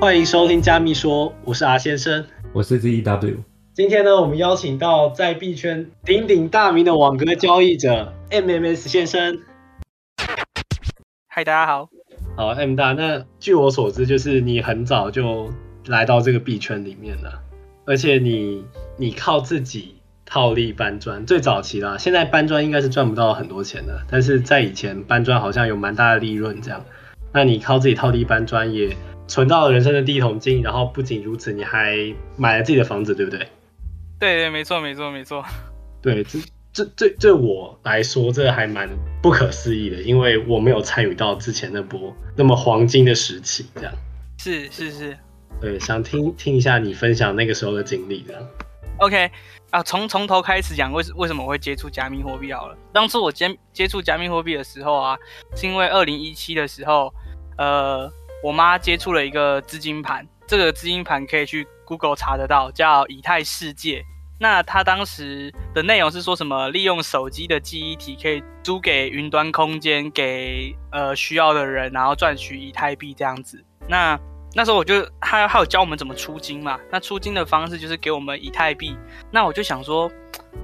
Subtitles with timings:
[0.00, 3.36] 欢迎收听加密说，我是阿先生，我是 ZEW。
[3.74, 9.40] 今天呢，我们邀请到在币圈鼎鼎大名的网格交易者 MMS 先生。
[11.28, 11.90] 嗨，大家好。
[12.34, 12.94] 好，M 大。
[12.94, 15.50] 那据我所知，就是你很早就
[15.84, 17.38] 来到这个币圈里面了，
[17.84, 18.64] 而且你
[18.96, 21.98] 你靠自己套利搬砖，最早期啦。
[21.98, 26.82] 现在搬砖应该是赚不到很多钱的，但是在以前搬砖好像有蛮大的利润这样。
[27.32, 28.96] 那你靠自己套利搬砖也
[29.30, 31.96] 存到了人生的第一桶金，然后不仅如此，你还
[32.36, 33.38] 买了自己的房子，对不对？
[34.18, 35.44] 对对，没错没错没错。
[36.02, 36.38] 对，这
[36.72, 38.88] 这这对我来说，这还蛮
[39.22, 43.92] 不可思议的，因为我没有参与到之前那波那么黄金的时期，这样。
[44.38, 45.16] 是是是。
[45.60, 48.42] 对，想听听一下你分享那个时候的经历，这样。
[48.98, 49.30] OK，
[49.70, 52.76] 啊，从从头开始讲，为为什么我会接触加密货币好了？
[52.92, 55.16] 当初我接接触加密货币的时候啊，
[55.54, 57.14] 是因为二零一七的时候，
[57.56, 58.10] 呃，
[58.42, 64.02] 我妈接触了一个资金盘，这个资金盘可以去 Google 查得到，叫以太世界。
[64.38, 66.70] 那他当时的内容是说什么？
[66.70, 73.62] 利用手机的记忆体可以租给云端空间给呃需要的人，然后赚取以太币这样子。
[73.86, 74.18] 那
[74.54, 76.80] 那时候我就他他有教我们怎么出金嘛。
[76.90, 78.96] 那出金的方式就是给我们以太币。
[79.30, 80.10] 那我就想说，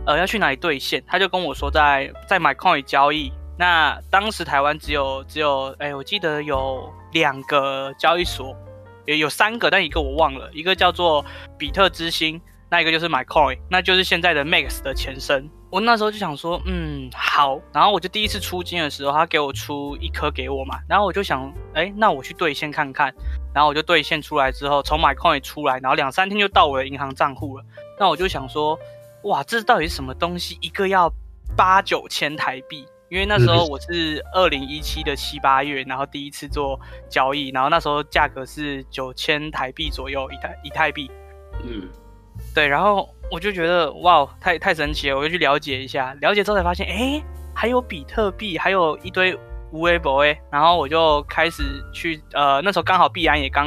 [0.06, 1.04] 呃要去哪里兑现？
[1.06, 3.30] 他就跟我说在在 MyCoin 交易。
[3.58, 8.54] 那当时台湾只有只有哎我记得有两个交易所，
[9.06, 11.24] 也有三个，但一个我忘了，一个叫做
[11.58, 12.40] 比特之星。
[12.68, 15.48] 那一个就是 MyCoin，那就是现在的 Max 的前身。
[15.70, 17.60] 我那时候就想说，嗯，好。
[17.72, 20.80] 然后我就第一次出金的时候，他给我出一颗给我嘛。
[20.88, 23.14] 然后我就想，哎，那我去兑现看看。
[23.54, 27.64] 然后我就兑现出来之后，从 MyCoin 出来，然后两三天就到我的银行账户了。
[28.00, 28.76] 那我就想说，
[29.22, 30.58] 哇，这到底是什么东西？
[30.60, 31.08] 一个要
[31.56, 32.84] 八九千台币。
[33.08, 41.10] 因为那时候我是二零一七的七八月，然后第一次做交易，然后那时候价格是九千台币左右一台以太币。
[41.62, 41.88] 嗯。
[42.54, 47.22] 对，然后我就觉得哇，太太神奇了，我就去了解一下，了解之后才发现，哎，
[47.54, 49.34] 还有比特币，还有一堆
[49.72, 51.62] 无为博哎，然后我就开始
[51.94, 53.66] 去，呃，那时候刚好币安也刚，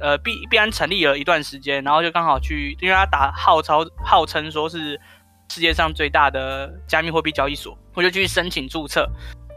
[0.00, 5.00] 呃，币币安成立了一段时间，然后就刚好去，因为他打号召号称说是
[5.50, 9.08] 世界上最大的加密货币交易所，我就去申请注册，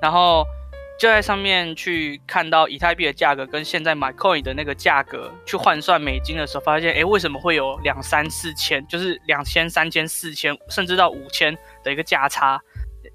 [0.01, 0.45] 然后。
[0.99, 12.61] 就在上面去看到以太币的价格跟现在买 coin 的那个价格去换算美金的时候，发现哎，为什么会有两三四千，就是两千、三千、四千，甚至到五千的一个价差，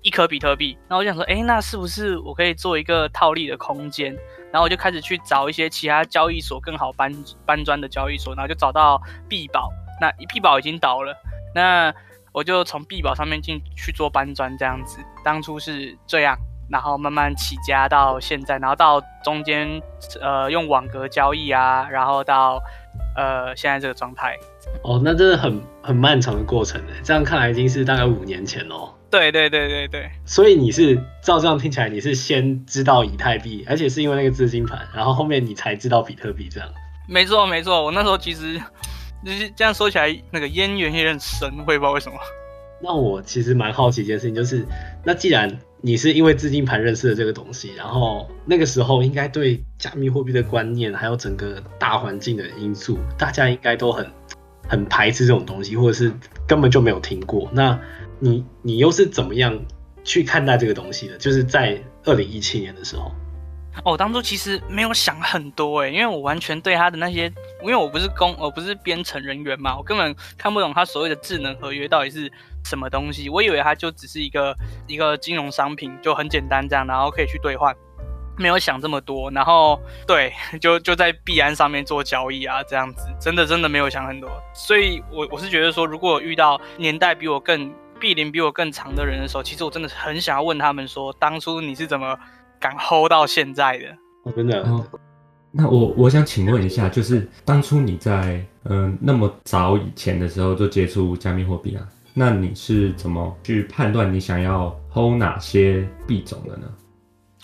[0.02, 0.76] 一颗比特币。
[0.88, 4.12] 然后我想说，哎，那是不是我可以做一个套利的空间？
[4.50, 9.70] 然后我就开始去找一些其他交易所更好搬搬砖的交易所，然后就找到币宝。
[10.00, 11.16] 那币宝已经倒了，
[11.54, 11.94] 那
[12.36, 14.98] 我就从币宝上面进去做搬砖这样子。
[15.24, 16.36] 当初是这样。
[16.68, 19.80] 然后慢慢起家到现在，然后到中间，
[20.20, 22.60] 呃，用网格交易啊，然后到
[23.16, 24.36] 呃现在这个状态。
[24.82, 26.92] 哦，那真的很很漫长的过程呢。
[27.04, 28.92] 这样看来已经是大概五年前哦。
[29.08, 30.10] 对对对对对。
[30.24, 36.68] 所以你是照这样听起来，你是先知道以太币，而且是因为那个资金盘，然后后面你才知道比特币这样。
[37.08, 38.60] 没错没错，我那时候其实
[39.26, 42.16] 就是这样说起来，那个渊源也很深，我也不知道为什么。
[42.80, 44.64] 那我其实蛮好奇一件事情，就是
[45.02, 54.08] 那既然你是因为资金盘认识了这个东西，然后那个时候应该对加密货币的观念，还有整个大环境的因素，大家应该都很
[54.68, 56.12] 很排斥这种东西，或者是
[56.46, 57.50] 根本就没有听过。
[57.52, 57.76] 那
[58.20, 59.60] 你你又是怎么样
[60.04, 61.18] 去看待这个东西的？
[61.18, 63.10] 就是在二零一七年的时候。
[63.84, 67.32] 我当初其实没有想很多哎，因为我完全对他的那些，
[67.62, 72.32] 因为我不是工，我不是编程人员嘛，我根本看不懂他所谓的智能合约到底是
[72.64, 73.28] 什么东西。
[73.28, 74.56] 我以为它就只是一个
[74.88, 77.76] 一个金融商品，就很简单这样，然后可以去兑换，
[78.36, 79.30] 没有想这么多。
[79.30, 84.28] 然后对，就就在币安上面做交易啊，这样子，真的真的没有想很多。
[84.52, 92.18] 所以，我我是觉得说，如果遇到年代比我更币龄比我更长的人的时候，其实我真的很想要问他们说，当初你是怎么？
[92.60, 94.64] 敢 hold 到现在的，真的。
[95.52, 106.66] 那我我想请问一下，就是当初你在嗯那么早以前的时候就接触加密货币啊，那你是怎么去判断你想要 hold 哪些币种的呢？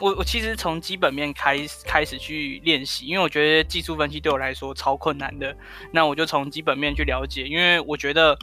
[0.01, 5.57] 我我其实从基本面开开始去练习，因为我觉得技术分析对我来说超困难的。
[5.93, 8.37] 那我就从基本面去了解，因为我觉得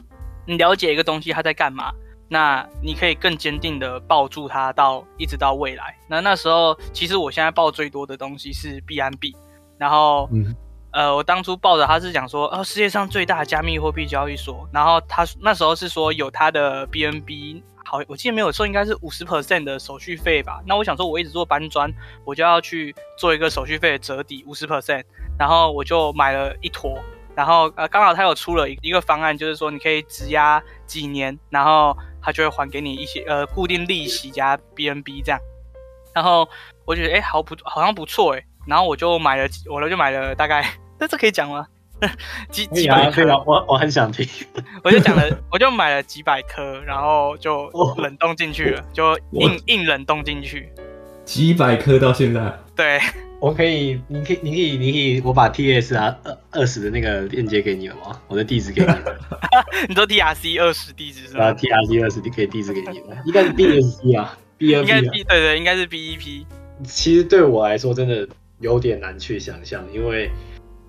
[0.46, 1.92] 你了解一个东西它在干嘛。
[2.32, 5.96] 那你可以更坚定的抱住它到一直到未来。
[6.08, 9.34] 那那时候其实我现在抱最多的东西是币安币，
[9.76, 10.30] 然后
[10.92, 20.62] 呃我当初抱着它是讲说哦世界上最大的加密货币交易所，然后他那时候是说有它的 BNB 好，我记得没有错，应该是五十 percent 的手续费吧。
[20.64, 21.92] 那我想说，我一直做搬砖，
[22.24, 25.02] 我就要去做一个手续费的折抵五十 percent，
[25.36, 26.96] 然后我就买了一坨。
[27.34, 35.40] 然后呃，刚好他有出了一一个方案，就是说你可以质押几年，然后他就会还给你一些呃固定利息加 BNB 这样。
[36.14, 36.48] 然后
[36.84, 38.44] 我觉得哎，好不好像不错哎。
[38.66, 40.64] 然后我就买了，我就买了大概，
[40.98, 41.66] 这这可以讲吗？
[42.50, 44.26] 几几百颗，我我很想听。
[44.82, 50.72] 我就讲了，我就买了几百颗，然后就冷冻进去了，就硬硬冷冻进去。
[51.24, 52.52] 几百颗到现在？
[52.74, 52.98] 对，
[53.38, 58.20] 我可以，你可以，你可以，你可以，我把 T S 啊二二十的那个链接给你了吗？
[58.28, 59.18] 我的地址给你了。
[59.88, 66.12] 你说 T R C 二十地址是吧？T R C 二十，你可以地址给你了，应该是 B S C 啊，B N P，对对，应该是 B
[66.12, 66.46] E P。
[66.84, 68.28] 其实对我来说，真的
[68.60, 70.30] 有点难去想象，因为。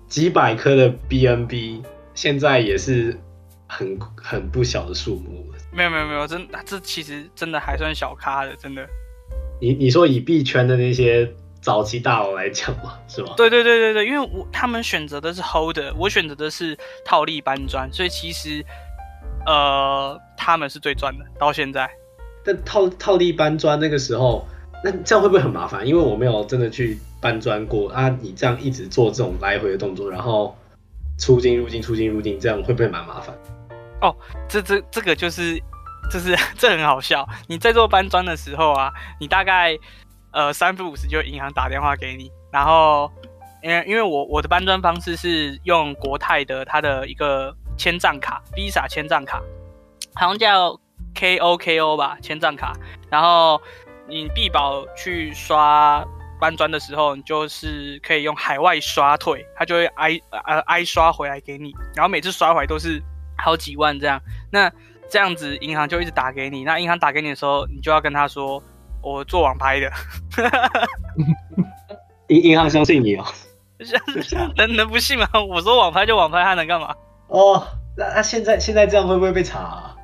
[0.08, 1.82] 几百颗的 BNB
[2.12, 3.18] 现在也是
[3.66, 8.86] 很很不小的数目没有没有没有，真这其实真的还算小咖的，真的。
[9.58, 11.32] 你你说以币圈的那些
[11.62, 13.32] 早期大佬来讲嘛， 是吗？
[13.36, 18.62] 对对对对对，因为我他们选择的是 holder，我选择的是套利搬砖，所以其实
[19.46, 21.88] 呃他们是最赚的到现在。
[22.44, 24.46] 但套套利搬砖那个时候，
[24.84, 25.86] 那这样会不会很麻烦？
[25.86, 26.98] 因为我没有真的去。
[27.22, 28.08] 搬砖过啊！
[28.20, 30.58] 你这样一直做这种来回的动作，然后
[31.20, 33.32] 出金入金、出金入金，这样会不会蛮麻烦？
[34.00, 34.12] 哦，
[34.48, 35.56] 这这这个就是，
[36.10, 37.24] 就是这很好笑。
[37.46, 39.78] 你在做搬砖的时候啊，你大概
[40.32, 43.10] 呃三分五十就银行打电话给你，然后
[43.62, 49.40] 因为因为我我的搬砖方式是用国泰的它的一个千账卡，Visa 千账卡，
[50.14, 50.78] 好像叫
[51.14, 52.72] KOKO 吧，千账卡，
[53.10, 53.60] 然后
[54.08, 56.04] 你必保去刷。
[56.40, 63.00] 搬砖的时候，你就是可以用海外刷退，他就会挨呃挨刷回来给你，然后每次刷回来都是
[63.38, 64.20] 好几万这样。
[64.50, 64.68] 那
[65.08, 68.60] 这样子银行就一直打给你，那银行打给你的时候，你就要跟他说
[69.02, 69.90] 我做网拍的。
[72.28, 73.24] 银银行相信你哦？
[74.56, 75.28] 能能不信吗？
[75.48, 76.94] 我说网拍就网拍，他能干嘛？
[77.26, 77.66] 哦，
[77.96, 79.94] 那那现在现在这样会不会被查？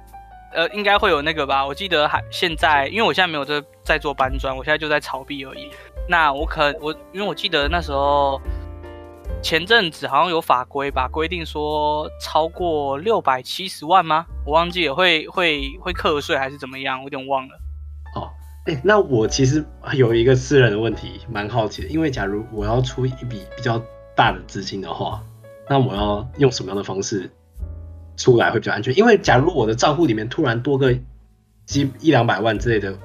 [0.52, 1.64] 呃，应该会有那个吧？
[1.64, 5.70] 我记得还现在，因为我现在没有在在做搬砖，我现在就在炒币而已。
[6.08, 8.40] 那我可我，因为我记得那时候
[9.42, 14.26] 前阵子好像有法规吧，规定说超过六百七十万吗？
[14.44, 16.98] 我忘记了，会会会课税还是怎么样？
[16.98, 17.60] 我有点忘了。
[18.82, 23.82] 那我其实有一个私人的问题，蛮好奇的，因为假如我要出一笔比较
[24.16, 25.22] 大的资金的话，
[25.68, 27.30] 那我要用什么样的方式
[28.16, 28.96] 出来会比较安全？
[28.96, 30.92] 因为假如我的账户里面突然多个
[31.66, 32.98] 几一两百万之类的，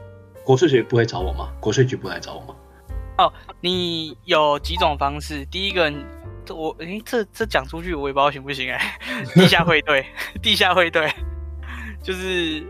[0.43, 1.49] 国税局不会找我吗？
[1.59, 2.55] 国税局不来找我吗？
[3.17, 3.31] 哦，
[3.61, 5.45] 你有几种方式？
[5.45, 5.93] 第一个，
[6.49, 8.97] 我诶，这这讲出去我也不知道行不行哎。
[9.35, 10.05] 地下汇兑，
[10.41, 11.11] 地下汇兑，
[12.01, 12.63] 就是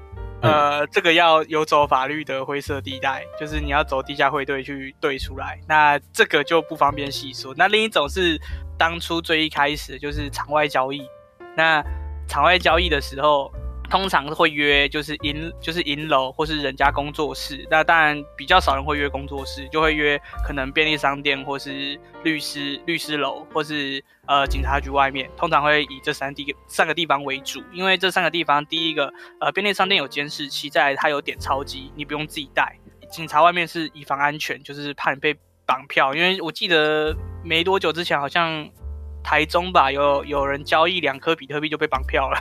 [0.43, 7.53] 呃，这个要有走法律的灰色地带，就是你要走地下汇兑去对出来，那这个就不方便细说。
[7.57, 8.37] 那另一种是
[8.77, 11.07] 当初最一开始就是场外交易，
[11.55, 11.83] 那
[12.27, 13.51] 场外交易的时候。
[13.93, 32.75] 通常会约就是银就是银楼或是人家工作室，那当然比较少人会约工作室，就会约可能便利商店或是律师律师楼或是呃警察局外面，通常会以这三地三个地方为主，因为这三个地方第一个呃便利商店有监视器，在它有点钞机，你不用自己带，
[33.11, 35.35] 警察外面是以防安全，就是怕你被
[35.67, 38.67] 绑票，因为我记得没多久之前好像。
[39.23, 42.37] 台中吧，有有人交易两颗比特币就被绑票了，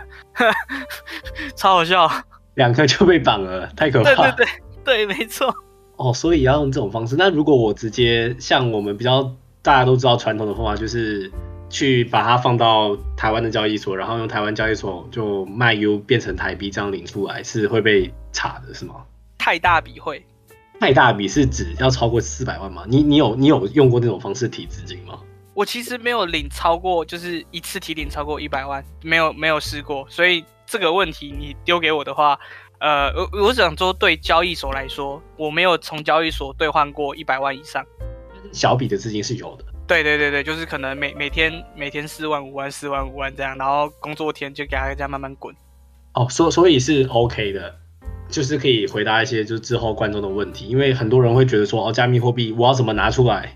[1.56, 2.10] 超好笑，
[2.54, 4.14] 两颗就被绑了，太可怕。
[4.14, 4.46] 对对
[4.84, 5.54] 对对，没错。
[5.96, 7.14] 哦，所以要用这种方式。
[7.16, 9.22] 那如果我直接像我们比较
[9.62, 11.30] 大家都知道传统的方法，就是
[11.70, 18.96] 去把它放到台湾的交易所，然后用台湾交易所就卖 U 变成台币这样领出来，是会被查的，是吗？
[19.38, 20.24] 太大笔会？
[20.80, 22.84] 太大笔是指要超过四百万吗？
[22.88, 25.20] 你你有你有用过那种方式提资金吗？
[25.54, 32.38] 我其实没有领超过，就是一次提领超过一百万，没有没有试过，所以这个问题你丢给我的话，
[32.78, 37.84] 呃，我我想说对交易所来说，我没有从交易所兑换过一百万以上，
[38.52, 39.64] 小笔的资金是有的。
[39.86, 45.54] 对对对对，就是可能每每天每天四万五万四万五万这样，然后工作天就给他这样慢慢滚。
[46.14, 47.74] 哦，所所以是 OK 的，
[48.30, 53.54] 就是可以回答一些就是之后观众的问题，因为很多人会觉得说，哦，加密货币我要怎么拿出来？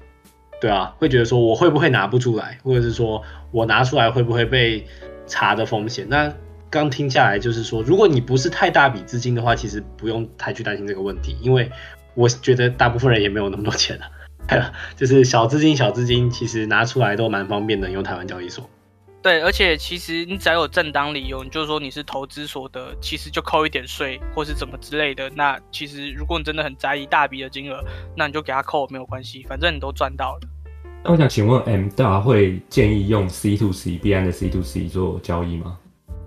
[0.60, 4.86] 对啊，会觉得说我会不会拿不出来，或者是说我拿出来会不会被
[5.26, 6.06] 查的风险？
[6.08, 6.32] 那
[6.70, 11.70] 刚听下来就是说，如果你不是太大笔资金的话，其实不用太去担心这个问题，因为
[12.14, 14.06] 我觉得大部分人也没有那么多钱了。
[14.48, 18.68] 对了，就是小资金小资金其实拿出来都蛮方便的，用台湾交易所。
[19.26, 25.28] 对，而且其实你只要有正当理由，你就说你是投资所得，其实就扣一点税或是怎么之类的。
[25.30, 27.84] 那其实如果你真的很在意大笔的金额，
[28.16, 30.40] 那你就给他扣没有关系，反正你都赚到了。
[31.02, 35.76] 那我想请问，M 大会建议用 C to C 币安的 C to C 做交易吗？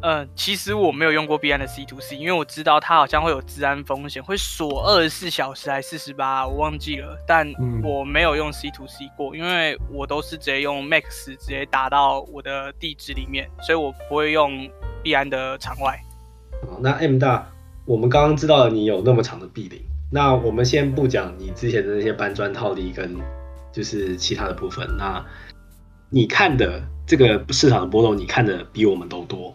[0.02, 7.18] 嗯，其实我没有用过币安的 C to C，因为我知道它好像会有治安风险，会锁二十四小时还是四十八，我忘记了。
[7.28, 7.46] 但
[7.84, 14.70] 我没有用 C to C 过，因为我都是直接用 Max 直接打到我的地址里面，所以我不会用
[15.04, 16.00] 币安的场外。
[16.80, 17.46] 那 M 大，
[17.86, 23.18] 我们刚刚知道了你有那么长的币龄，那我们先不讲你之前的那些搬砖套利跟
[23.74, 25.22] 就是其他的部分，那
[26.10, 29.54] 你看的这个市场的波动，你看的比我们都多。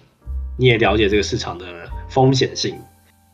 [0.57, 1.67] 你也了解这个市场的
[2.09, 2.79] 风险性，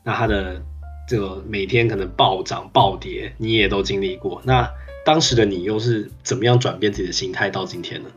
[0.02, 0.60] 那它的
[1.06, 4.40] 这个每天可能暴涨暴跌，你也都经历过。
[4.44, 4.68] 那
[5.04, 8.08] 当时的你又是怎么样转变自己的心态到今天呢？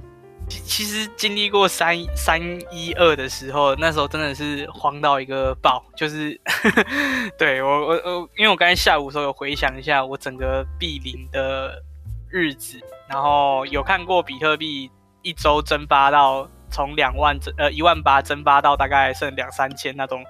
[0.49, 2.41] 其实经历过三三
[2.71, 6.39] 一二的时候，那时候真的是慌到一个爆，就是
[7.37, 11.81] 对我我我，因为我刚才下午的时候有回想一下我整个币零的
[12.29, 12.79] 日子，
[13.09, 14.89] 然后有看过比特币
[15.21, 16.47] 一周蒸发到。
[16.73, 20.23] 从两万增呃一万八蒸发到大概剩两三千那种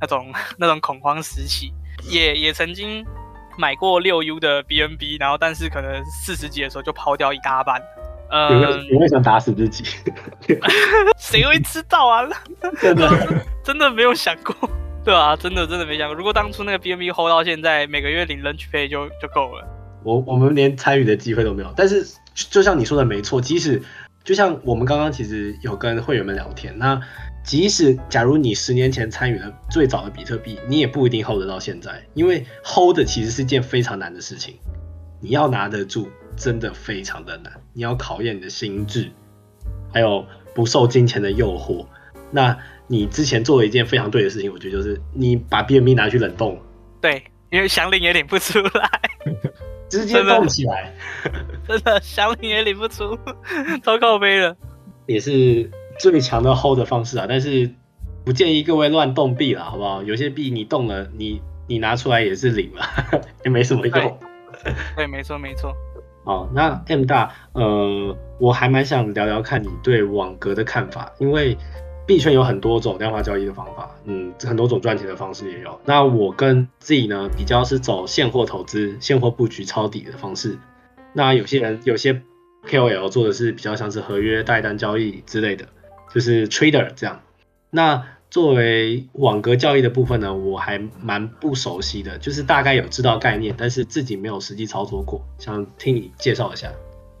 [0.00, 1.72] 那种那种恐慌时期，
[2.10, 3.02] 也也曾经
[3.56, 7.82] 买过六 U 的 BNB，然后但是可能四十级的时候就抛掉一大半。
[8.28, 9.84] 呃，你会想打死自己？
[11.16, 12.28] 谁会知道啊？
[12.78, 14.54] 真的真的没有想过，
[15.04, 16.14] 对啊，真的真的没想过。
[16.14, 19.64] 如果当初那个 BNB hold 到现在，每个月领 lunch pay 就就够了。
[20.02, 21.72] 我我们连参与的机会都没有。
[21.76, 23.82] 但是就像你说的没错，即使。
[24.26, 27.00] 就像我们刚刚其实有跟会员们聊天，那
[27.44, 34.56] 即使假如你十年前参与了最早的比特币，你也不一定 hold 得到现在，因为 hold 其实是件非常难的事情，
[35.20, 39.08] 你要拿得住真的非常的难，你要考验你的心智，
[39.92, 41.86] 还有不受金钱的诱惑。
[42.32, 46.60] 那你之前做了一件非常对的事情，我觉得就是你把 BNB 拿去冷冻，
[47.00, 48.90] 对，因为想领也领不出来。
[49.88, 50.92] 直接冻起来，
[51.66, 53.18] 真的想领也领不出，
[53.82, 54.56] 超靠背了。
[55.06, 57.70] 也是最强的 hold 的方式啊，但是
[58.24, 60.02] 不建议各位乱动币了，好不好？
[60.02, 62.84] 有些币你动了，你你拿出来也是领了，
[63.44, 64.18] 也没什么用。
[64.96, 65.72] 对，没错没错。
[66.24, 71.56] 哦，那 M 大，呃，我还蛮想聊聊看你对网格的看法，因为。
[72.06, 75.80] 币圈有很多种量化交易的方法，嗯，很多种赚钱的方式也有。
[75.84, 80.56] 那我跟 Z 呢，比较是走现货投资、现货布局抄底的方式。
[81.16, 82.20] 那有些人有些
[82.68, 85.66] KOL 做的是比较像是合约代单交易之类的，
[86.14, 87.22] 就是 trader 这样。
[87.70, 96.70] 那作为网格交易的部分呢，我还蛮不熟悉的，就是大概有知道概念，但是自己没有实际操作过，想听你介绍一下。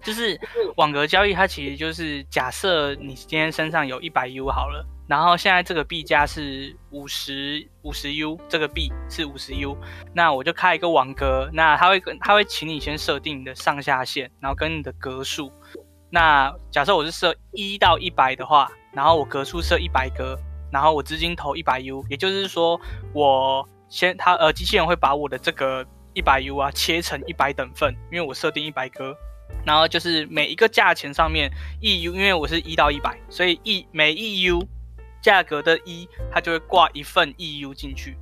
[0.06, 0.40] 就是
[0.76, 9.76] 网格交易，它其实就是假设你今天身上有一百 U 好了，然后现在这个币价是五十五十 U，这个币是五十 U，
[10.14, 15.50] 那我就开一个网格，那他会跟他会请你先设定你的上下限，然后跟你的格数。
[16.08, 20.38] 那假设我是设一到一百的话，然后我格数设一百格，
[20.70, 22.80] 然后我资金投一百 U，也就是说
[23.12, 25.84] 我先他呃机器人会把我的这个
[26.14, 29.12] 一百 U 啊切成一百等份，因为我设定一百格。
[29.66, 34.64] 然后就是每一个价钱上面，E U，因为我是一到一百，所以 E 每 E U
[35.20, 38.16] 价格的一，它就会挂一份 E U 进去。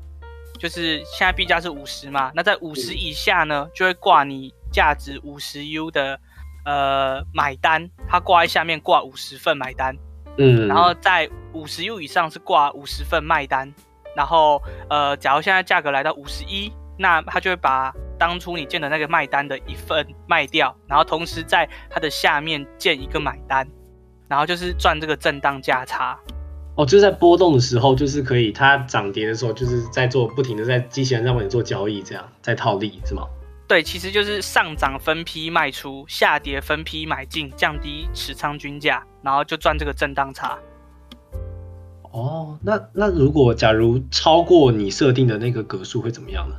[0.58, 6.18] 就是现在币价是五十嘛，那在五十以下呢，就会挂你价值五十 U 的
[6.64, 9.94] 呃买单，它挂在下面挂五十份买单。
[10.38, 10.66] 嗯。
[10.66, 13.70] 然后在五十 U 以上是挂五十份卖单。
[14.16, 17.92] 然后呃，假如现在价格来到五十一，那他就会把。
[18.16, 23.66] 当初你建的那个卖单的一份卖掉，然后同时在它的下面建一个买单，
[24.28, 26.16] 然后就是赚这个震荡价差。
[26.76, 33.24] 哦，就是在波动的时候，就是可以它涨跌的时候，就是在做不停的在机器人上面做交易，这样在套利是吗？
[33.66, 40.56] 对，其实就是上涨分批卖出，下跌分批买进，降低持仓均价，然后就赚这个震荡差。
[42.12, 46.54] 哦，那那如果假如超过你设定的那个格数会怎么样呢？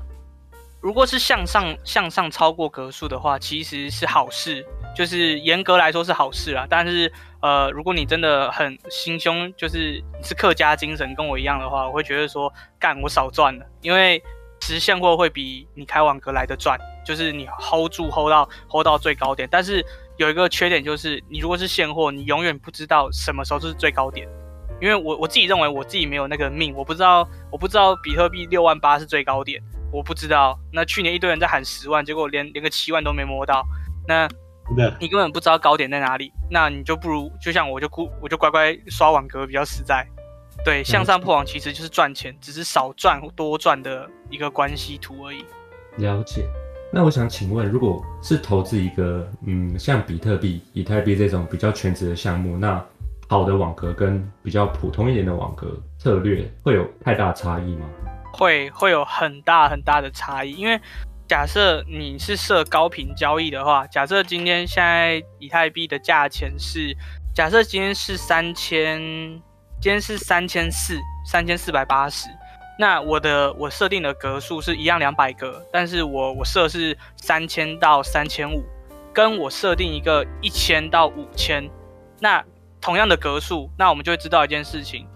[0.85, 4.63] 如果是向上向上超过格数的话，其实是好事，
[4.95, 6.67] 就是严格来说是好事啦。
[6.69, 7.11] 但是，
[7.41, 14.21] 呃，如果你真的很心胸，就是是客家精神，跟我一样的话，我会觉得说，干我少赚了，因为
[14.61, 19.49] 实现货会比你开网格来的赚，就是你 hold 住 hold 到 hold 到最高点。
[19.51, 19.83] 但是
[20.17, 24.27] 有一个缺点就是，你如果是现货，你永远不知道什么时候是最高点，
[24.79, 29.59] 因为我我自己认为我自己没有那个命，我不知道我不知道比特币六万八是最高点。
[29.95, 33.65] 我不知道，那去年一堆人在喊十万，结果连连个七万都没摸到。
[34.05, 34.27] 那，
[34.99, 40.05] 你根本不知道高点在哪里，那你就不如就像我就孤我就乖乖刷网格比较实在。
[40.65, 45.45] 对，向上破网其实就是赚钱，只是少赚多赚的一个关系图而已。
[45.95, 46.45] 了解。
[46.91, 52.83] 那我想请问，如果是投资一个嗯像比特币、以太币这种比较全职的项目，那
[53.29, 57.85] 好的网格跟比较普通一点的网格策略会有太大差异吗？
[58.35, 60.79] 会会有很大很大的差异，因为
[61.27, 66.95] 假设你是设高频交易的话，假设今天现在以太币的价钱是，
[67.33, 68.99] 假设今天是三千，
[69.81, 72.27] 今天是三千四，三千四百八十，
[72.77, 78.63] 那我的我设定的格数是一样两百格，但是我我设是三千到三千五，
[79.13, 81.67] 跟我设定一个一千到五千，
[82.19, 82.43] 那
[82.81, 85.07] 同样的格数，那我们就会知道一件事情，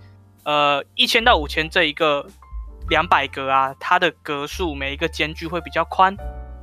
[0.43, 2.25] 呃，一千到五千这一个。
[2.89, 6.15] 两百格啊，它的格数每一个间距会比较宽，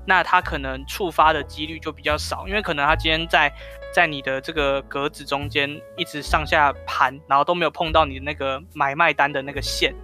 [0.06, 3.52] 那它可能触发的几率就比较少，因为可能它今天在
[3.94, 9.94] 在你的这个格子中间一直上下盘，然后都没有碰到你的那个买卖单的那个线，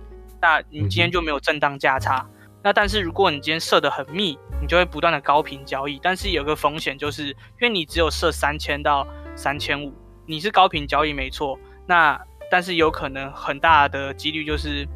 [0.41, 2.25] 那你今天就没有震荡价差。
[2.63, 9.93] 那但是如果你今天设的很密，你就会不断的高频交易，但是有个风险就是，因为你只有设三千到三千五，
[10.25, 14.87] 你是高频交易没错，那但是有可能很大的几率就是。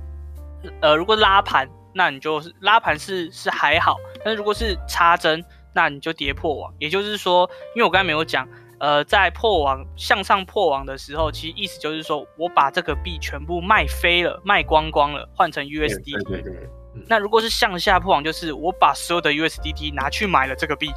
[0.81, 5.45] 呃，如果拉盘，那你就是拉盘是是还好，但是如果是插针，
[5.75, 6.73] 那你就跌破网。
[6.79, 16.25] 也就是说，因为我刚才没有讲，呃，在破网向上破网的时候，其实意思就是说我把这个币全部卖飞了，卖光光了，换成 USD。
[16.29, 16.69] 对对对。
[17.09, 20.91] 那如果是向下破网，就是我把所有的 USDT 拿去买了这个币。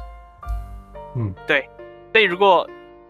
[1.16, 1.68] 嗯，对。
[2.12, 2.68] 所以如果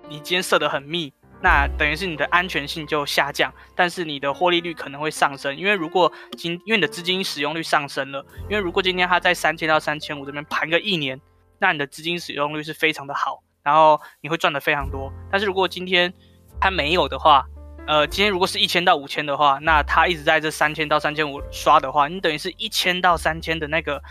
[0.09, 1.13] 你今天设的很密。
[1.43, 11.19] 那等于是你的安全性就下降，但是你的获利率可能会上升，因为如果今因为你的资金使用率上升了，因为如果今天它在三千到三千五这边盘个一年，
[11.59, 15.11] 那你的资金使用率是非常的好，然后你会赚的非常多。
[15.31, 16.13] 但是如果今天
[16.61, 17.47] 它没有的话，
[17.87, 24.03] 呃，今天如果是一千到五千的话，那它一直在这三千到三千五刷的话，你等于是一千到三千的那个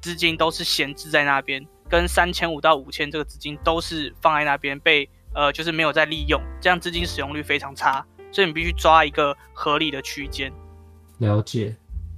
[0.00, 5.06] 资金都是闲置在那边，跟三千五到五千这个资金都是放在那边被。
[5.38, 10.52] 呃，就是没有在利用，这样资金使用率非常差，所以你必须抓一个合理的区间。
[11.18, 11.76] 了解，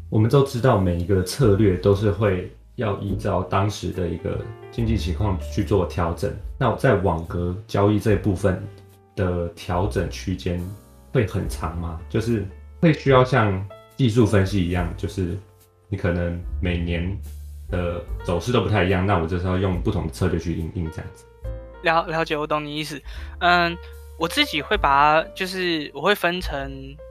[0.08, 6.34] 我们都知道每一个策略都是会要依照当时的一个经济情况去做调整。
[6.58, 8.66] 那在网格交易这一部分
[9.14, 10.58] 的调整区间
[11.12, 12.00] 会很长吗？
[12.08, 12.48] 就是
[12.80, 13.62] 会需要像
[13.96, 15.36] 技术分析一样，就是
[15.90, 17.14] 你可能每年
[17.68, 21.26] 的走势都不太一样，那我就是要用不同的策略去应应这样子。
[21.82, 23.02] 了了解，我懂你意思。
[23.40, 23.76] 嗯，
[24.18, 26.70] 我自己会把它，就是我会分成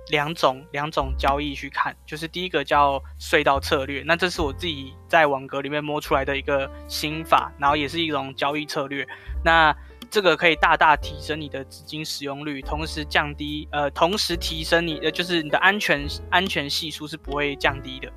[0.10, 1.95] 两种两种交易去看。
[2.05, 9.08] 就是第一个叫隧道策略，那这是我自己在网格里面摸出来的一个心法，然后也是一种交易策略。
[9.43, 9.75] 那
[10.12, 18.12] 这个可以大大提升你的资金使用率，同时降低呃，同时提升你的就是你的安全安全系数是不会降低的。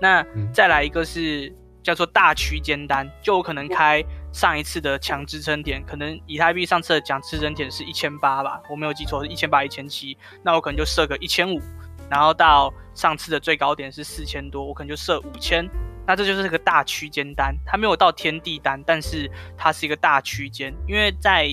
[0.00, 1.54] 那再来一个是。
[1.84, 4.02] 叫做大区间单，就我可能开
[4.34, 11.62] 上一次的强支撑点，可能以太币上次的强支撑点是一千八吧，我没有记错是一千八一千七，那我可能就设个一千五，
[12.10, 15.64] 然后到上次的最高点是四千多，我可能就设五千，
[16.04, 21.48] 那这就是个大区间单，它没有到天地单，但是它是一个大区间，因为在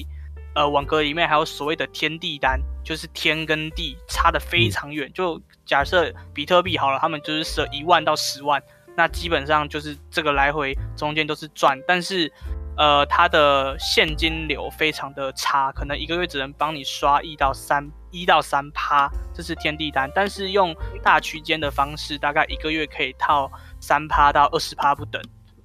[0.55, 8.59] 呃网格里面还有所谓的天地单，就是天跟地差的非常远，就假设比特币好了，他们就是设一万到十万。
[8.93, 12.29] 那基本上就是这个来回中间都是赚，但是，
[12.77, 20.09] 呃，它的现金流非常的差，可能一个月只能帮你刷一到三一到三趴，这是天地单。
[20.15, 25.21] 但是用大区间的方式，大概一个月可以套三趴到二十趴不等。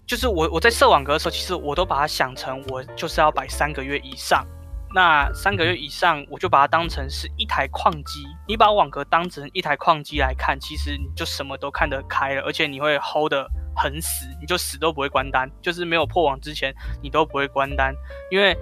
[0.06, 4.46] 就是我我在设网格的时候，其实我都把它想成我就是要摆三个月以上。
[4.94, 8.24] 那三个月以上，我就把它当成是一台矿机。
[8.46, 15.50] 你把网格当成一台矿机来看，其实你就什么都看得开了，而且你会 hold 得很死，你就死都不会关单。
[15.60, 17.94] 就是没有破网之前，你都不会关单，
[18.30, 18.56] 因为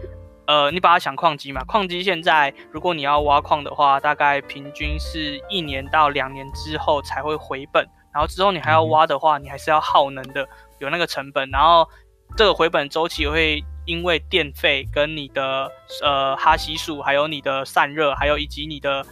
[0.47, 10.47] 呃，你把它想矿机嘛，矿机现在如果你要挖矿的话，大概平均是一年到两年之后才会回本，然后之后你还要挖的话，你还是要耗能的，
[10.79, 11.89] 有那个成本，然后
[12.37, 13.65] 这个回本周期会。
[13.87, 15.71] 因为电费跟你的
[16.03, 19.05] 呃哈希数，还有你的散热，还有以及你的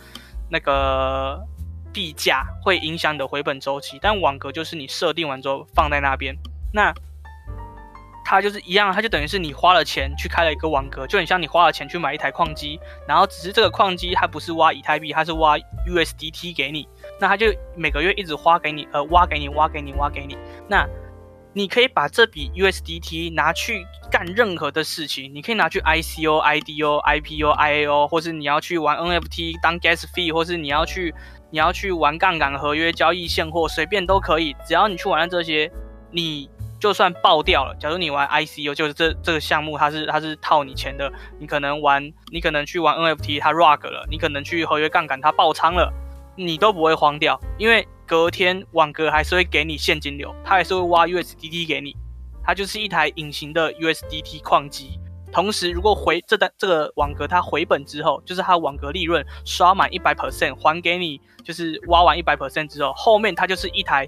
[0.50, 1.38] 那个
[1.92, 3.98] 币价，会影响你的回本周期。
[4.00, 6.34] 但网格就是你设定完之后放在那边，
[6.72, 6.92] 那
[8.24, 16.88] 它就是一样，它就等于是你花了钱去开了一个网格，就很像你花了钱去买一台矿机，然后只是这个矿机它不是挖以太币，它是挖 USDT 给你，
[17.20, 20.36] 那它就每个月一直花给你，呃，挖给你，挖给你，挖给你，
[20.68, 20.88] 那。
[21.54, 31.14] 你可以把这笔 USDT 拿去干任何的事情，你可以拿去 ICO、IDO、IPO、IAO，或是你要去玩 NFT 当 gas fee，或是你要去
[31.52, 34.56] 你要去玩杠杆合约交易现货，随便都可以。
[34.66, 35.70] 只要你去玩了这些，
[36.10, 37.76] 你就算爆掉了。
[37.78, 45.92] 假如你玩 ICO，就是这这个项目它是它是套你钱的，你可能玩你可能去玩 NFT，它 rug 了，你可能去合约杠杆它爆仓了，
[46.34, 47.86] 你都不会慌掉，因为。
[48.04, 51.96] 隔天网格还是会给你现金流，它还是会挖 USDT 给你，
[52.44, 54.98] 它就是一台隐形的 USDT 矿机。
[55.32, 64.06] 同时，如果回这单这个网格它回本之后，就是它网格利润刷满一百 percent 还给你，就是挖完一百 percent 之后，后面它就是一台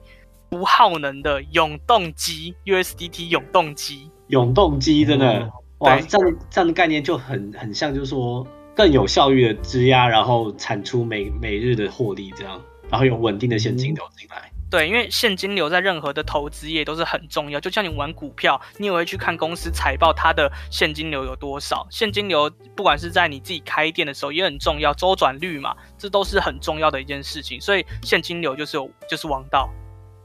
[0.50, 4.10] 不耗能的永动机 USDT 永动机。
[4.28, 12.60] 永动机真的哇，这样这样的概念就很很像，就是说更有效率的质押，然后产出每每日的获利这样。
[12.90, 17.60] 然后有稳定的现金流进来，对，因为现金流在任何的投资业都是很重要。
[17.60, 21.86] 就像你玩股票，你也会去看公司财报，它的现金流有多少？
[21.92, 27.60] 现金流不管是在你自己开店的时候也很重要，周转率嘛，这都是很重要的一件事情。
[27.60, 29.70] 所以现金流就是有就是王道。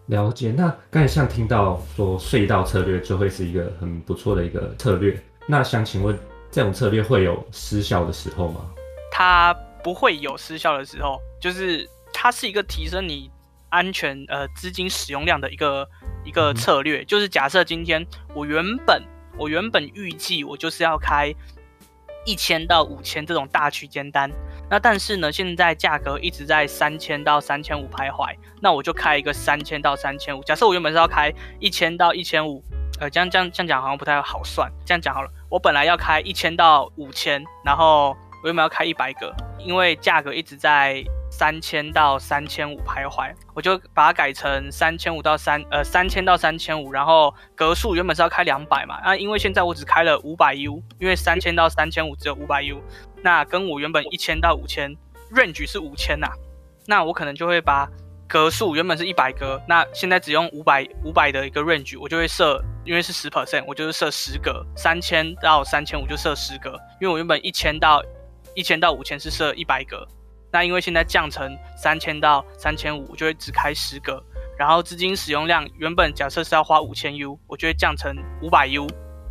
[0.08, 0.52] 了解。
[0.52, 6.18] 那刚才像听到说隧道策略就会是一个很不错的一个策略，那想请问
[6.50, 8.62] 这种策略会有失效的时候吗？
[9.12, 11.88] 它不会有失效的时候，就是。
[12.12, 13.32] 它是一个提升你
[13.70, 15.88] 安全呃资金使用量的一个
[16.24, 19.04] 一个策略，就是假设今天我原本
[19.38, 21.34] 我原本预计我就是要开
[22.26, 24.30] 一千到五千这种大区间单，
[24.70, 30.44] 那但是呢现在价格一直在三千到三千五徘徊，那我就开一个三千到三千五。
[30.44, 32.64] 假设我原本是要开一千到一千五，
[33.00, 38.10] 呃这样这样这样讲好像不太好算，这样讲好了，我本来要开一千到五千，然后
[38.44, 41.04] 我原本要开一百个，因为价格一直在。
[41.40, 52.84] 三千到三千五徘徊，我就把它改成三千五到三呃三千到三千五，然后格数原本是要开两百嘛，啊，因为现在我只开了五百 U，因为三千到三千五只有五百 U，
[53.24, 54.94] 那跟我原本一千到五千
[55.32, 56.28] range 是五千呐，
[56.86, 57.88] 那我可能就会把
[58.28, 68.04] 格数原本是一百格，那现在只用五百五百的一个 range，我就会设，因为是十 percent，我就是设十格，三千到三千五就设十格，因为我原本一千到
[68.56, 70.06] 一千到五千是设一百格。
[70.52, 74.24] 那因为现在降成三千到三千五，就会只开十个，
[74.58, 78.88] 然后资金使用量原本假设是要花五千 U，我就会降成五百 U，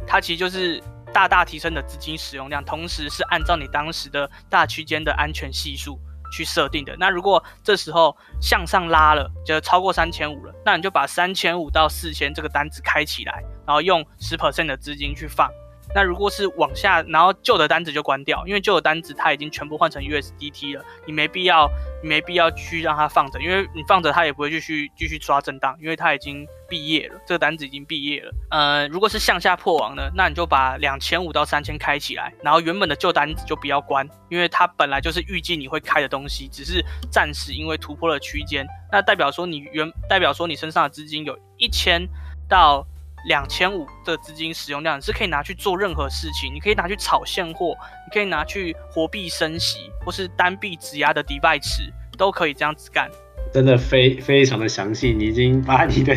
[0.07, 5.99] 它其实就是大大提升的资金使用量，同时是按照你当时的大区间的安全系数
[6.33, 6.95] 去设定的。
[6.99, 15.51] 那如果这时候向上拉了，就超过三千五了，那你就把三千五到四千这个单子开起来，然后用十 percent 的资金去放。
[15.95, 21.69] 那如果是往下，然后旧的单子就关掉，因为旧的单子它已经全部换成 USDT 了，你没必要，
[22.03, 28.33] 你没必要去让它放着，因为你放着它也不会继续继续抓震荡，因为它已经毕业了，这个单子已经毕业了。
[28.51, 42.07] 呃，如果是向下破网呢，那你就把两千五到三千开起来，然后原本的旧单子就不要关，因为它本来就是预计你会开的东西，只是暂时因为突破了区间，那代表说你原代表说你身上的资金有一千
[42.47, 42.87] 到。
[43.27, 47.77] 两千五的资金使用量你是可以拿去做任何事情，你可以拿去炒现货，
[48.07, 53.11] 你可以拿去活币升息，或是单币质押的迪拜池，都可以这样子干。
[53.53, 56.15] 真的非非常的详细，你已经把你的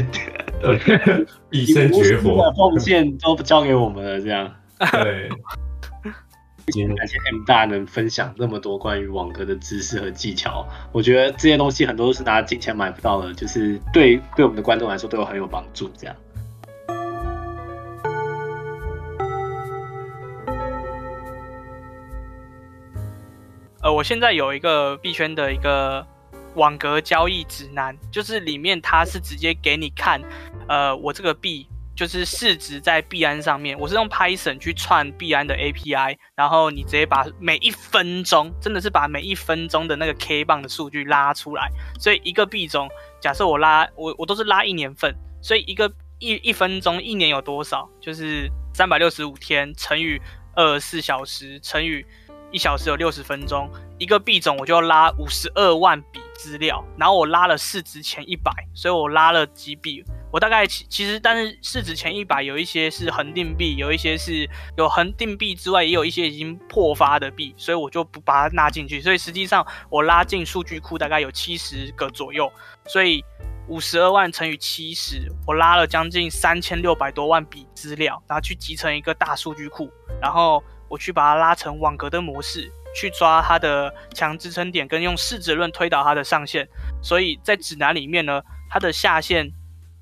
[1.50, 4.54] 以身绝活奉献都交给我们了， 这样。
[4.92, 5.30] 对。
[6.68, 16.16] 今天感谢 M 大能分享那么多关于网格的知识和技巧，我觉得这些东西很多都是拿金钱买不到的，就是对对我们的观众来说都有很有帮助，这样。
[23.84, 26.06] 呃，我现在有一个币圈的一个
[26.54, 30.22] 网格交易指南，就是里面它是直接给你看，
[30.67, 41.67] 呃，我这个币就是市值在币安上面，我是用 Python 去串币安的 API，然后你直接把每一分钟，真的是把每一分钟的那个 K 棒的数据拉出来，
[42.00, 42.88] 所以一个币种，
[43.20, 50.22] 假设我拉我我都是拉一年份，所以一个一一分钟一年有多少，就是三百六十五天乘以
[50.54, 52.06] 二十四小时乘以。
[52.52, 72.52] 一小时有六十分钟，一个币种我就要拉五十二万笔资料，然后我拉了市值前一百，所以我拉了几笔，我大概其其实，但是市值前一百有一些是恒定币，有一些是有恒定币之外，也有一些已经破发的币，所以我就不把它纳进去，所以实际上我拉进数据库大概有七十个左右，
[72.86, 73.24] 所以
[73.68, 79.90] 五十二万乘以七十，我拉了将近三千六百多万笔资料，然后去集成一个大数据库，
[80.22, 80.62] 然后。
[80.92, 86.68] 我去把它拉成网格的模式，去抓它的强支撑点，跟用市值论推导它的上限。
[87.02, 89.50] 所以在指南里面呢，它的下限，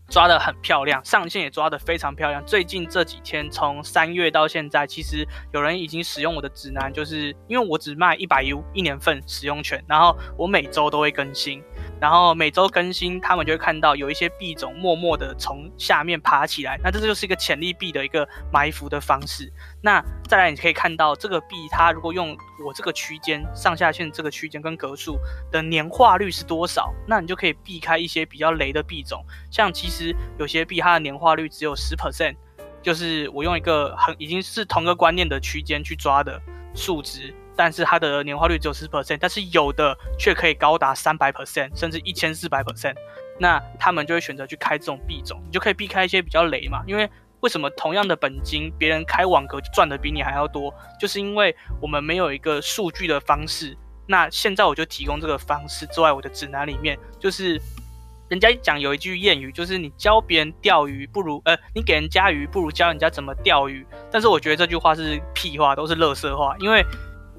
[0.09, 2.43] 抓的很漂亮，上限也抓的非常漂亮。
[2.43, 11.63] 最近这几天，从三月到现在，其实有人已经使用我的指南，就是因为我只卖一百 U 一年份使用权，然后我每周都会更新。
[11.99, 19.51] 然后每周更新，他们就会看到有一些币种默默的从下面爬起来，那这就是一个潜力币的一个埋伏的方式。
[19.81, 25.17] 那再来，你可以看到这个币，它如果用我这个区间上下线这个区间跟格数
[25.51, 29.25] 的年化率是多少，那你就可以避开一些比较雷的币种。
[29.51, 32.35] 像其实有些币它的年化率只有十 percent，
[32.81, 36.41] 就是我用一个很已经是同个观念的区间去抓的
[36.73, 37.33] 数值。
[37.59, 42.95] 但是它的年化率只有十 percent，但是有的却可以高达三百 percent，甚至一千四百 percent，
[43.37, 46.81] 那他们就会选择去开这种币种，你就可以避开一些比较雷嘛。
[46.87, 47.09] 因为
[47.41, 53.77] 为什么同样的本金，别人开网格赚的比你还要多，就是因为我们没有一个数据的方式。
[54.07, 57.61] 那现在我就提供这个方式，坐在我的指南里面，就是
[58.29, 63.85] 人家讲有一句谚语，就是你教别人钓鱼不如呃，你给人家鱼不如教人家怎么钓鱼。
[64.09, 66.81] 但是我觉得这句话是屁话，都是垃圾话，因为。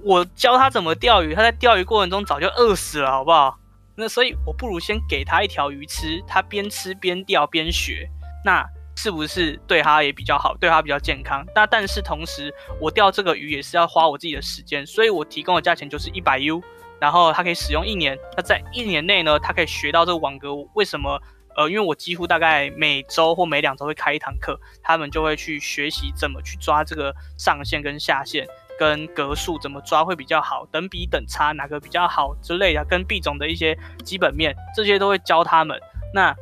[0.03, 3.59] 我教他怎么钓鱼，他在钓鱼过程中早就饿死了，好不好？
[3.97, 8.09] 那所以，我不如先给他一条鱼吃，他边吃边钓边学，
[8.45, 8.65] 那
[8.97, 11.45] 是不是对他也比较好，对他比较健康？
[11.55, 16.63] 那但是同时，我钓这个鱼也是要花我自己的时间，所以我提供的价钱就是一百 U，
[16.99, 18.19] 然后他可以使用一年。
[18.37, 21.21] 那在一年内呢，他可以学到这个网格为什么？
[21.57, 28.47] 呃，因为我几乎大概每周或每两周会开一堂课，他们就会去学习怎么去抓这个上限跟下限。
[28.81, 35.79] 跟格数怎么抓会比较好，等比等差哪个比较好之类的，跟币种的一些基本面，这些都会教他们。
[36.15, 36.35] 那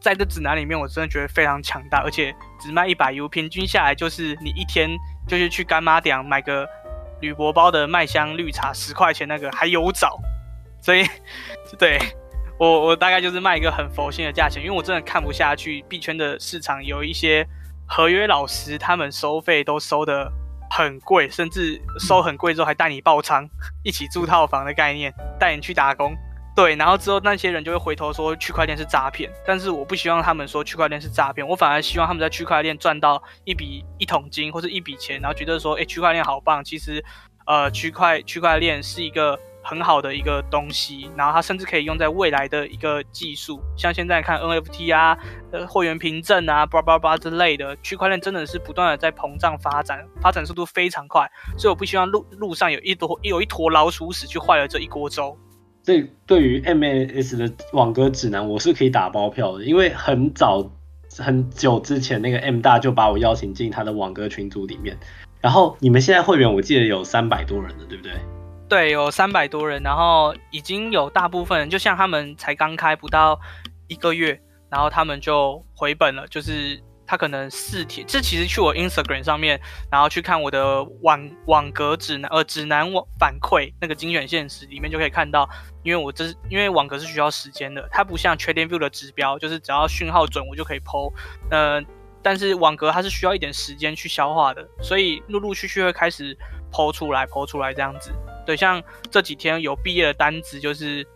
[0.00, 4.88] 在这指南里面，我真的觉得非常强大，而且只卖一百 U，平均下来就是你一天
[5.26, 6.68] 就是去干妈店买个
[7.20, 10.16] 铝箔包的麦香绿茶十块钱那个还有找，
[10.80, 11.04] 所以
[11.76, 11.98] 对
[12.60, 17.44] 我我大概就是卖一个很佛心的价钱，因为我真的看不下去币圈的市场有一些
[17.88, 20.30] 合约老师，他们收费都收的。
[20.70, 23.48] 很贵，甚至收很贵之后还带你爆仓，
[23.84, 26.14] 一起住套房的概念，带你去打工。
[26.56, 36.62] 对，然后之后那些人就会回头说区块链是诈骗，但是我不希望他们说区块链是诈骗，我反而希望他们在区块链赚到一笔一桶金或者一笔钱，然后觉得说，哎，区块链好棒。
[36.62, 37.04] 其实，
[37.46, 39.38] 呃，区块区块链是一个。
[39.64, 45.16] 很好的一个东西，然后它甚至可以用在未来的一个技术，像现在看 NFT 啊、
[45.50, 55.36] 呃会员凭证啊、叭叭叭之类的，区块链真的是不断的在膨胀发展，发展速度非常快，所以我不希望路路上有一坨有一坨老鼠屎去坏了这一锅粥。
[55.84, 60.70] 对，对于 MAS 的网格指南，我是可以打包票的，因为很早
[61.18, 64.96] 很久之前那个 M 大就把我邀请进他的网格群组里面，
[65.40, 68.12] 然后你们现在会员我记得有三百多人的，对不对？
[68.68, 73.38] 对，有三百多人，然后已经有大部分人，就像他们才刚开不到
[73.88, 76.26] 一个月，然后他们就回本了。
[76.28, 79.60] 就是他可能四天，这其实去我 Instagram 上面，
[79.92, 85.48] 然后去看我的网网格指南，呃，指南网反馈那个精选现实里面就可以看到，
[85.82, 91.12] 因为我这是因为网格是需要时间的，它不像 Trading View 的指标，就是只要讯号准我就可以剖，
[91.50, 91.84] 嗯，
[92.22, 96.36] 但是网格它是需要一点时间去消化的，所以陆陆续续会开始
[96.72, 98.10] 剖出来，剖出来这样子。
[98.44, 101.06] 对，像这几天有毕业的单子，就是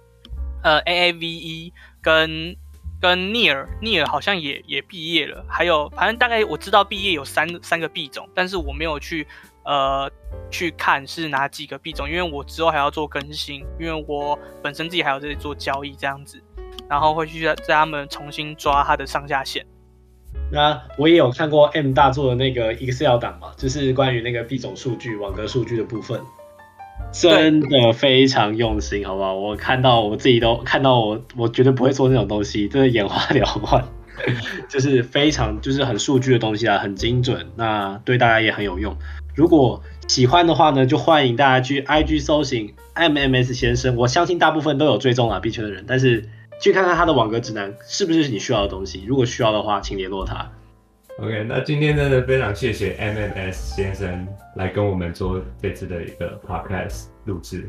[0.62, 2.56] 呃 A A V E 跟
[3.00, 9.26] 跟 Near Near 好像也也毕业了，还有反正大概我知道毕业有三三个币种，但是我没有去
[9.64, 10.10] 呃
[10.50, 16.42] 去看是哪几个币种，因为我之后还要做更新，因为我本身自己还要在做交易这样子，
[16.88, 19.64] 然后会去在他们重新抓它的上下限。
[20.50, 26.20] 那我也有看过 M 大做的那个 Excel 档嘛，就是关于那个币种数据、网格数据的部分。
[27.10, 29.34] 真的非常用心，好不好？
[29.34, 33.84] 我看到我自己都看到我，我绝对不会做那种东西，真的眼花缭乱，
[34.68, 38.96] 就是非常就是很数据的东西啊，很精准，那对大家也很有用。
[39.34, 46.28] 如果喜欢的话呢，就欢迎大家去 IG 搜寻 MMS 先生，我相信大部分都有追踪啊币圈的人，但是
[46.60, 50.50] 去看看他的网格指南是不是你需要的东西，如果需要的话，请联络他。
[51.18, 57.68] OK，那今天真的非常谢谢 MMS 先生来跟我们做这次的一个 Podcast 录制。